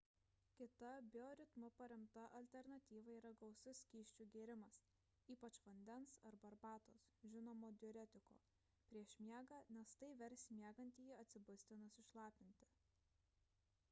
kita 0.59 0.91
bioritmu 1.13 1.67
paremta 1.79 2.23
alternatyva 2.39 3.13
yra 3.17 3.33
gausus 3.43 3.81
skysčių 3.85 4.27
gėrimas 4.37 4.79
ypač 5.35 5.59
vandens 5.67 6.17
arba 6.31 6.51
arbatos 6.53 7.05
žinomo 7.35 7.71
diuretiko 7.85 8.41
prieš 8.89 9.15
miegą 9.29 9.63
nes 9.79 9.95
tai 10.03 10.13
vers 10.25 10.47
miegantįjį 10.57 11.21
atsibusti 11.21 11.79
nusišlapinti 11.87 12.73